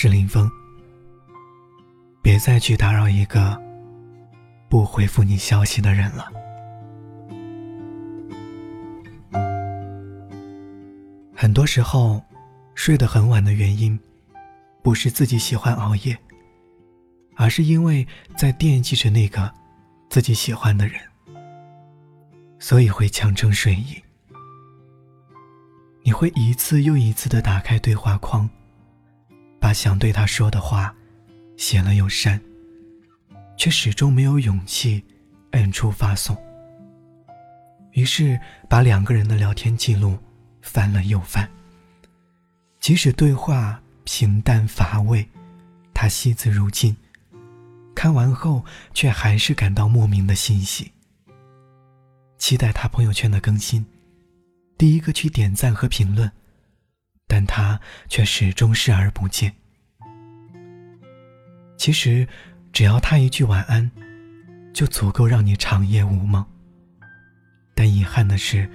[0.00, 0.48] 是林峰，
[2.22, 3.60] 别再去打扰一个
[4.68, 6.30] 不回复你消息的人了。
[11.34, 12.22] 很多时候，
[12.76, 13.98] 睡得很晚的原因，
[14.84, 16.16] 不是自己喜欢熬夜，
[17.34, 19.52] 而是因为在惦记着那个
[20.08, 21.00] 自己喜欢的人，
[22.60, 24.00] 所以会强撑睡意。
[26.04, 28.48] 你会一次又一次的打开对话框。
[29.60, 30.94] 把想对他说的话
[31.56, 32.40] 写了又删，
[33.56, 35.04] 却始终没有勇气
[35.52, 36.36] 摁出发送。
[37.92, 40.16] 于是把两个人的聊天记录
[40.62, 41.48] 翻了又翻。
[42.78, 45.28] 即使对话平淡乏味，
[45.92, 46.96] 他惜字如金。
[47.94, 50.92] 看完后，却还是感到莫名的欣喜。
[52.38, 53.84] 期待他朋友圈的更新，
[54.78, 56.30] 第一个去点赞和评论。
[57.28, 59.54] 但他却始终视而不见。
[61.76, 62.26] 其实，
[62.72, 63.88] 只要他一句晚安，
[64.74, 66.44] 就足够让你长夜无梦。
[67.74, 68.68] 但遗憾的是，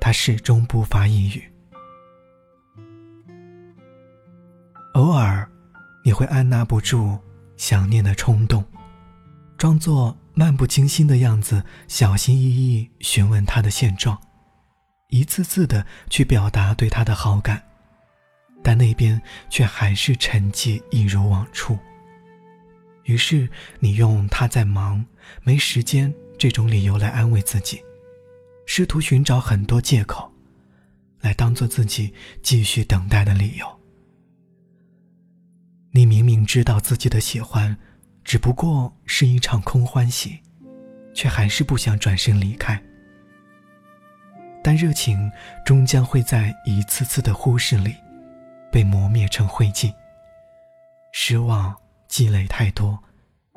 [0.00, 1.44] 他始终不发一语。
[4.94, 5.46] 偶尔，
[6.02, 7.18] 你会按捺不住
[7.58, 8.64] 想念的冲动，
[9.58, 14.18] 装作漫不经心的样子，小心翼翼询问他的现状，
[15.08, 17.65] 一次次的去表达对他的好感。
[18.66, 21.78] 但那边却还是沉寂，一如往初。
[23.04, 25.06] 于是你用他在忙、
[25.44, 27.80] 没时间这种理由来安慰自己，
[28.66, 30.28] 试图寻找很多借口，
[31.20, 32.12] 来当做自己
[32.42, 33.80] 继续等待的理由。
[35.92, 37.78] 你明明知道自己的喜欢
[38.24, 40.40] 只不过是一场空欢喜，
[41.14, 42.82] 却还是不想转身离开。
[44.60, 45.30] 但热情
[45.64, 47.94] 终将会在一次次的忽视里。
[48.76, 49.90] 被磨灭成灰烬。
[51.10, 51.74] 失望
[52.08, 53.02] 积累太多，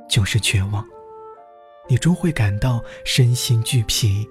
[0.07, 0.81] 就是绝望。
[1.90, 4.25] 你终会感到身心俱疲，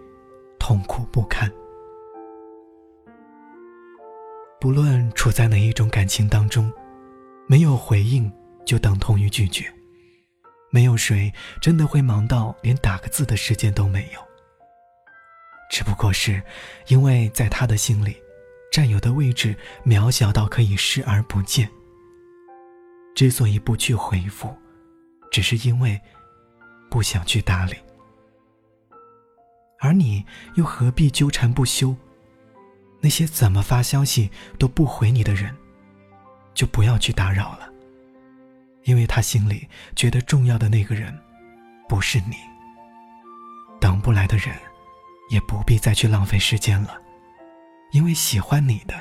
[0.58, 1.52] 痛苦不堪。
[4.58, 6.72] 不论处在哪一种感情当中，
[7.46, 8.32] 没有回应
[8.64, 9.70] 就等同于拒绝。
[10.70, 14.20] 没有谁真的会忙到连打个字的时间都没有。
[15.70, 16.42] 只不过是
[16.86, 18.16] 因为在他的心里。
[18.78, 21.68] 占有的位置渺小到可以视而不见。
[23.12, 24.56] 之所以不去回复，
[25.32, 26.00] 只是因为
[26.88, 27.74] 不想去搭理。
[29.80, 30.24] 而你
[30.54, 31.92] 又何必纠缠不休？
[33.00, 34.30] 那些怎么发消息
[34.60, 35.52] 都不回你的人，
[36.54, 37.68] 就不要去打扰了。
[38.84, 41.12] 因为他心里觉得重要的那个人，
[41.88, 42.36] 不是你。
[43.80, 44.54] 等不来的人，
[45.30, 46.96] 也不必再去浪费时间了。
[47.90, 48.94] 因为喜欢你的，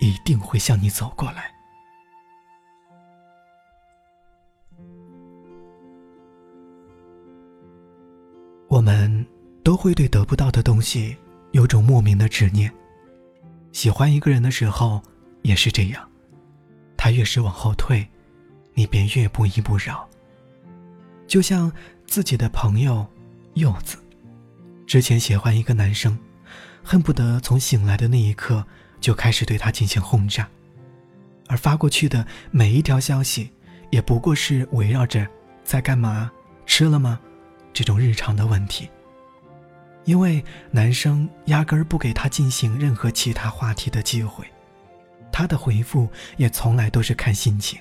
[0.00, 1.52] 一定会向你走过来。
[8.68, 9.26] 我们
[9.62, 11.16] 都会对得不到的东西
[11.52, 12.70] 有种莫名的执念。
[13.72, 15.00] 喜欢一个人的时候
[15.42, 16.06] 也是这样，
[16.96, 18.06] 他越是往后退，
[18.74, 20.06] 你便越不依不饶。
[21.26, 21.70] 就像
[22.06, 23.06] 自己的朋友
[23.54, 23.96] 柚子，
[24.86, 26.18] 之前喜欢一个男生。
[26.88, 28.64] 恨不得从醒来的那一刻
[29.00, 30.48] 就开始对他进行轰炸，
[31.48, 33.50] 而发过去的每一条消息，
[33.90, 35.26] 也不过是围绕着
[35.64, 36.30] 在干嘛、
[36.64, 37.18] 吃了吗
[37.72, 38.88] 这种日常的问题。
[40.04, 44.46] 因为男生压根儿不给他进行任何其他话题的机会，
[45.32, 47.76] 他的回复也从来都是看心情。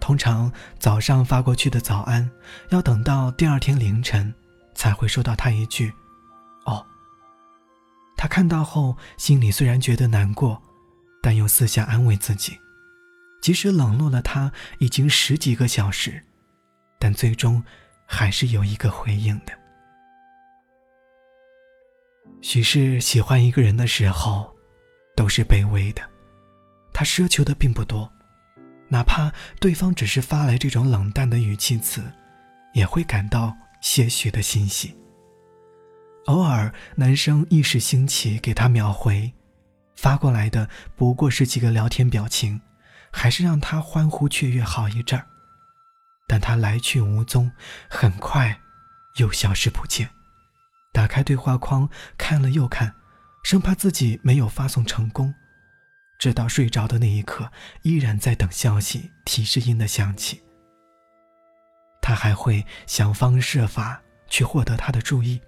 [0.00, 2.30] 通常早上发过去的早安，
[2.70, 4.32] 要等到第二天凌晨
[4.74, 5.92] 才会收到他一句。
[8.16, 10.62] 他看到后，心里虽然觉得难过，
[11.22, 12.56] 但又私下安慰自己，
[13.40, 16.22] 即使冷落了他已经十几个小时，
[16.98, 17.62] 但最终
[18.06, 19.52] 还是有一个回应的。
[22.40, 24.54] 许是喜欢一个人的时候，
[25.16, 26.02] 都是卑微的，
[26.92, 28.10] 他奢求的并不多，
[28.88, 32.02] 哪怕对方只是发来这种冷淡的语气词，
[32.74, 34.96] 也会感到些许的欣喜。
[36.26, 39.32] 偶尔，男生一时兴起给他秒回，
[39.96, 42.60] 发过来的不过是几个聊天表情，
[43.10, 45.26] 还是让他欢呼雀跃好一阵儿。
[46.28, 47.50] 但他来去无踪，
[47.90, 48.60] 很快
[49.16, 50.08] 又消失不见。
[50.92, 52.94] 打开对话框看了又看，
[53.42, 55.34] 生怕自己没有发送成功。
[56.20, 57.50] 直到睡着的那一刻，
[57.82, 60.40] 依然在等消息提示音的响起。
[62.00, 65.40] 他还会想方设法去获得他的注意。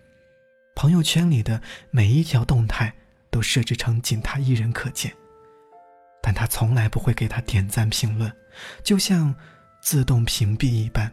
[0.75, 1.61] 朋友圈里的
[1.91, 2.95] 每一条动态
[3.31, 5.15] 都设置成仅他一人可见，
[6.23, 8.31] 但他从来不会给他点赞评论，
[8.83, 9.35] 就像
[9.81, 11.13] 自动屏蔽一般，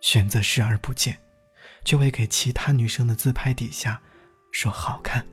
[0.00, 1.18] 选择视而不见，
[1.84, 4.00] 却会给其他女生的自拍底下
[4.52, 5.24] 说好看。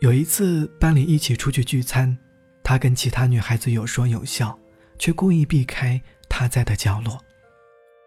[0.00, 2.18] 有一次班里一起出去聚餐，
[2.64, 4.58] 他跟其他女孩子有说有笑，
[4.98, 7.24] 却故意避开他在的角落。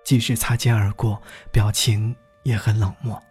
[0.06, 1.22] 即使擦肩而过，
[1.52, 3.22] 表情也很冷漠。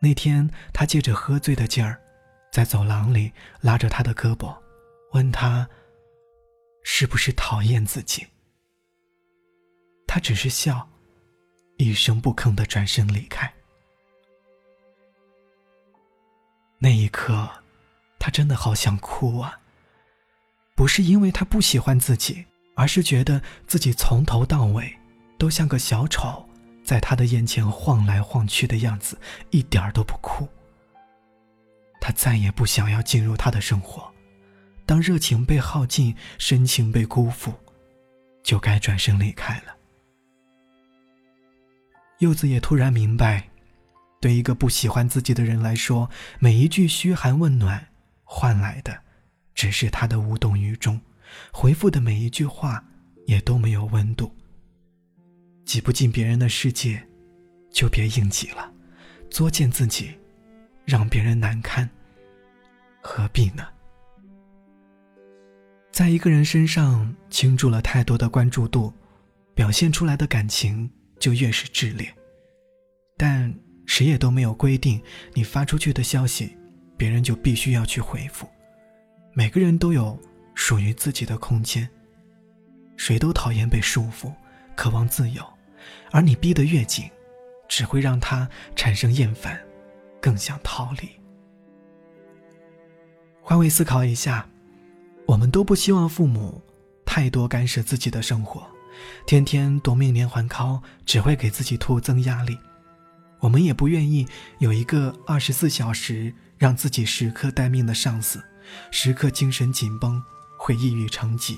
[0.00, 2.00] 那天，他借着喝醉的劲儿，
[2.50, 4.56] 在走廊里拉着他的胳膊，
[5.12, 5.68] 问他
[6.82, 8.26] ：“是不是讨厌自己？”
[10.08, 10.88] 他只是笑，
[11.76, 13.52] 一声不吭的转身离开。
[16.78, 17.48] 那一刻，
[18.18, 19.60] 他真的好想哭啊！
[20.74, 22.46] 不是因为他不喜欢自己，
[22.76, 24.96] 而是觉得自己从头到尾。
[25.38, 26.48] 都像个小丑，
[26.82, 29.18] 在他的眼前晃来晃去的样子，
[29.50, 30.48] 一点儿都不酷。
[32.00, 34.08] 他再也不想要进入他的生活，
[34.84, 37.52] 当热情被耗尽，深情被辜负，
[38.42, 39.76] 就该转身离开了。
[42.20, 43.48] 柚子也突然明白，
[44.20, 47.88] 对一个不喜欢自己的人来说，每一句嘘寒问暖，
[48.24, 49.02] 换来的
[49.54, 51.00] 只是他的无动于衷，
[51.52, 52.84] 回复的每一句话
[53.26, 54.34] 也都没有温度。
[55.66, 57.02] 挤不进别人的世界，
[57.70, 58.72] 就别硬挤了，
[59.28, 60.14] 作践自己，
[60.84, 61.90] 让别人难堪，
[63.02, 63.66] 何必呢？
[65.90, 68.94] 在一个人身上倾注了太多的关注度，
[69.54, 72.14] 表现出来的感情就越是炽烈。
[73.16, 73.52] 但
[73.86, 75.02] 谁也都没有规定，
[75.34, 76.56] 你发出去的消息，
[76.96, 78.48] 别人就必须要去回复。
[79.32, 80.16] 每个人都有
[80.54, 81.88] 属于自己的空间，
[82.96, 84.32] 谁都讨厌被束缚，
[84.76, 85.44] 渴望自由。
[86.10, 87.10] 而你逼得越紧，
[87.68, 89.60] 只会让他产生厌烦，
[90.20, 91.08] 更想逃离。
[93.40, 94.48] 换位思考一下，
[95.26, 96.60] 我们都不希望父母
[97.04, 98.66] 太多干涉自己的生活，
[99.26, 102.58] 天天夺命连环 call，只会给自己徒增压力。
[103.38, 104.26] 我们也不愿意
[104.58, 108.42] 有一个二十四小时让自己时刻待命的上司，
[108.90, 110.20] 时刻精神紧绷，
[110.58, 111.56] 会抑郁成疾。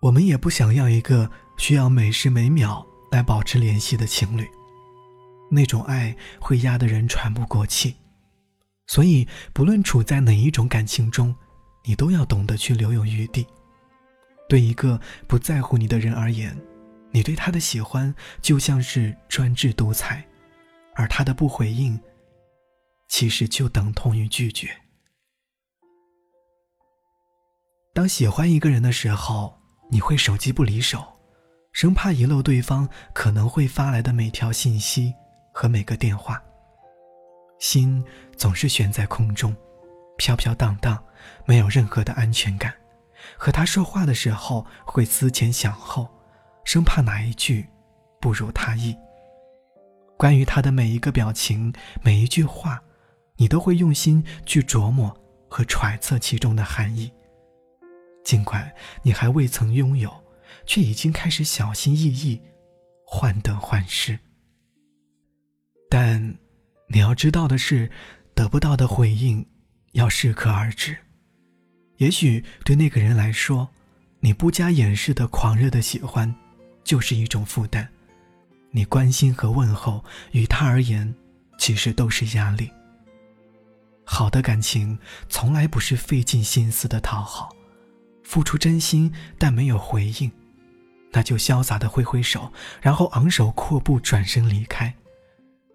[0.00, 2.86] 我们也不想要一个需要每时每秒。
[3.14, 4.50] 来保持联系的情侣，
[5.48, 7.94] 那种爱会压得人喘不过气，
[8.88, 11.32] 所以不论处在哪一种感情中，
[11.84, 13.46] 你都要懂得去留有余地。
[14.48, 16.60] 对一个不在乎你的人而言，
[17.12, 18.12] 你对他的喜欢
[18.42, 20.26] 就像是专制独裁，
[20.96, 21.98] 而他的不回应，
[23.08, 24.68] 其实就等同于拒绝。
[27.94, 29.56] 当喜欢一个人的时候，
[29.92, 31.13] 你会手机不离手。
[31.74, 35.12] 生怕遗漏对方可能会发来的每条信息
[35.50, 36.40] 和每个电话，
[37.58, 38.02] 心
[38.36, 39.54] 总是悬在空中，
[40.16, 41.02] 飘飘荡荡，
[41.44, 42.72] 没有任何的安全感。
[43.36, 46.08] 和他说话的时候会思前想后，
[46.64, 47.66] 生怕哪一句
[48.20, 48.96] 不如他意。
[50.16, 52.80] 关于他的每一个表情、每一句话，
[53.34, 55.12] 你都会用心去琢磨
[55.48, 57.12] 和揣测其中的含义。
[58.22, 60.23] 尽管你还未曾拥有。
[60.66, 62.40] 却已经开始小心翼翼，
[63.06, 64.18] 患得患失。
[65.88, 66.36] 但
[66.88, 67.90] 你要知道的是，
[68.34, 69.46] 得不到的回应
[69.92, 70.96] 要适可而止。
[71.98, 73.68] 也许对那个人来说，
[74.20, 76.34] 你不加掩饰的狂热的喜欢，
[76.82, 77.86] 就是一种负担；
[78.72, 81.14] 你关心和问候，于他而言，
[81.58, 82.70] 其实都是压力。
[84.04, 87.54] 好的感情从来不是费尽心思的讨好，
[88.24, 90.30] 付出真心但没有回应。
[91.14, 92.52] 那就潇洒的挥挥手，
[92.82, 94.92] 然后昂首阔步转身离开。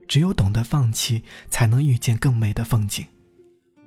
[0.05, 3.05] 只有懂得放弃，才能遇见更美的风景。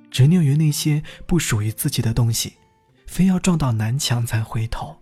[0.09, 2.53] 执拗于那些不属于自己的东西，
[3.05, 4.97] 非要撞到南墙才回头，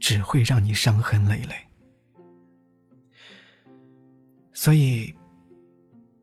[0.00, 1.54] 只会让你伤痕累累。
[4.52, 5.14] 所以，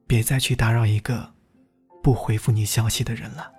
[0.07, 1.33] 别再去打扰一个
[2.03, 3.51] 不回复你消息的人了。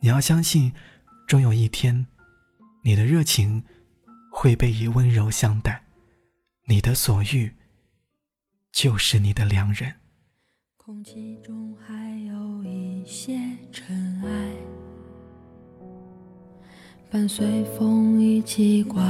[0.00, 0.72] 你要相信，
[1.26, 2.06] 终有一天，
[2.82, 3.64] 你的热情
[4.44, 5.82] 会被以温柔相待，
[6.66, 7.50] 你的所遇
[8.70, 9.90] 就是你的良人。
[10.76, 13.40] 空气中还有一些
[13.72, 14.52] 尘埃，
[17.10, 19.02] 伴随风一起刮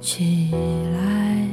[0.00, 1.48] 起来，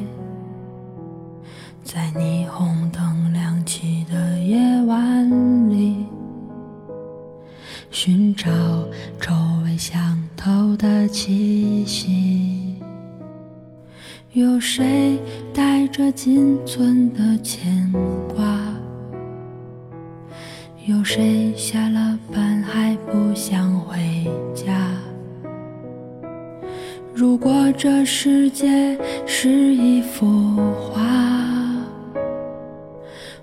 [28.12, 28.98] 世界
[29.28, 30.26] 是一幅
[30.74, 31.00] 画，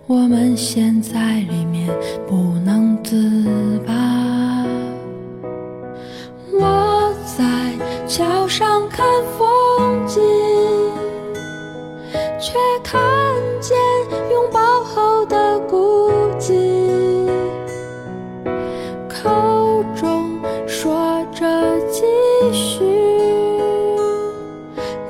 [0.08, 1.88] 我们陷在里面
[2.26, 3.94] 不能自拔。
[6.52, 7.44] 我在
[8.08, 9.06] 桥上看
[9.38, 10.20] 风景，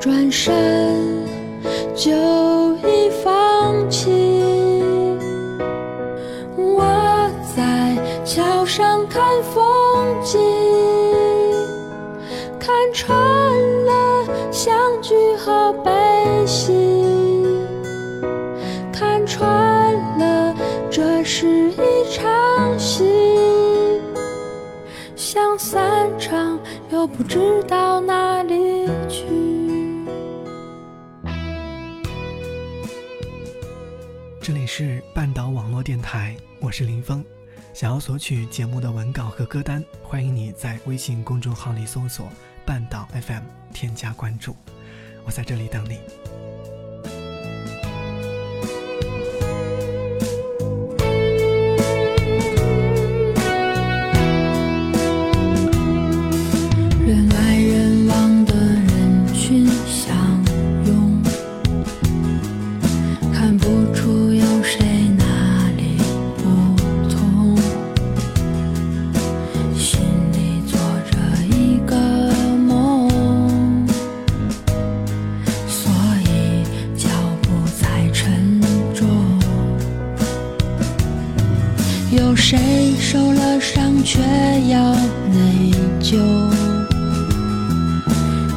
[0.06, 1.26] 转身
[1.96, 2.12] 就
[2.76, 4.08] 已放弃。
[6.56, 10.38] 我在桥上看风景，
[12.60, 13.12] 看穿
[13.84, 15.90] 了相聚和悲
[16.46, 16.72] 喜，
[18.92, 20.54] 看穿了
[20.88, 23.10] 这是一场戏。
[25.16, 26.60] 想散场，
[26.90, 29.45] 又不知道哪里去。
[34.46, 37.24] 这里是半岛网络电台，我是林峰。
[37.74, 42.30] 想要索取节目的文稿和歌单，欢迎你在微信公众号里搜索
[42.64, 43.42] “半岛 FM”，
[43.74, 44.54] 添加关注。
[45.24, 45.98] 我在这里等你。
[82.48, 84.20] 谁受了伤却
[84.70, 84.94] 要
[85.32, 86.16] 内疚？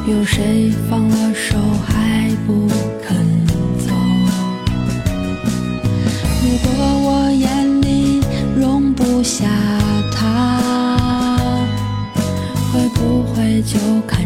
[0.06, 2.68] 有谁放了手还不
[3.02, 3.16] 肯
[3.80, 3.90] 走？
[6.40, 6.70] 如果
[7.02, 8.20] 我眼里
[8.56, 9.48] 容不下
[10.14, 11.36] 他，
[12.72, 14.19] 会不会就看